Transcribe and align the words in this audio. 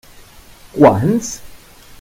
Quants? 0.79 1.31